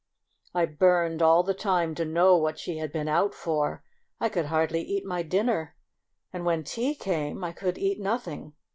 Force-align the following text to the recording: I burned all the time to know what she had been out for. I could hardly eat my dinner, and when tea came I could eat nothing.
I 0.55 0.65
burned 0.65 1.21
all 1.21 1.43
the 1.43 1.53
time 1.53 1.93
to 1.93 2.05
know 2.05 2.35
what 2.35 2.57
she 2.57 2.77
had 2.77 2.91
been 2.91 3.07
out 3.07 3.35
for. 3.35 3.83
I 4.19 4.29
could 4.29 4.47
hardly 4.47 4.81
eat 4.81 5.05
my 5.05 5.21
dinner, 5.21 5.75
and 6.33 6.43
when 6.43 6.63
tea 6.63 6.95
came 6.95 7.43
I 7.43 7.51
could 7.51 7.77
eat 7.77 7.99
nothing. 8.01 8.53